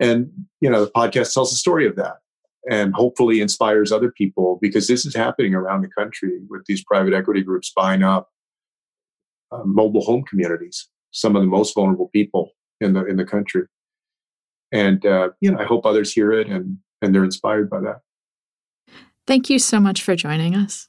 [0.00, 2.16] And you know the podcast tells the story of that
[2.70, 7.14] and hopefully inspires other people because this is happening around the country with these private
[7.14, 8.28] equity groups buying up
[9.52, 12.50] uh, mobile home communities some of the most vulnerable people
[12.80, 13.62] in the in the country
[14.72, 18.00] and uh, you know i hope others hear it and and they're inspired by that
[19.26, 20.88] thank you so much for joining us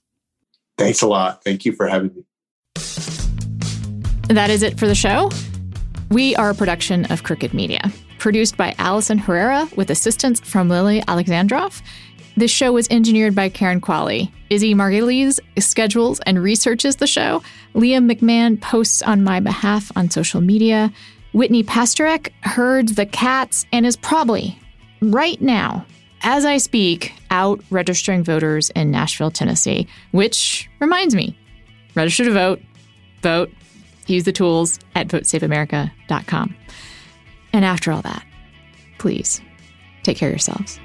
[0.78, 2.24] thanks a lot thank you for having me
[4.28, 5.30] that is it for the show
[6.10, 11.02] we are a production of crooked media produced by allison herrera with assistance from lily
[11.02, 11.82] alexandrov
[12.40, 14.32] This show was engineered by Karen Qualley.
[14.50, 17.44] Izzy Margulies schedules and researches the show.
[17.76, 20.90] Liam McMahon posts on my behalf on social media.
[21.32, 24.60] Whitney Pastorek herds the cats and is probably,
[25.02, 25.86] right now,
[26.22, 29.88] as I speak, out registering voters in Nashville, Tennessee.
[30.12, 31.38] Which reminds me
[31.96, 32.62] register to vote,
[33.22, 33.52] vote,
[34.08, 36.56] use the tools at votesaveamerica.com.
[37.54, 38.26] And after all that,
[38.98, 39.42] please
[40.04, 40.80] take care of yourselves.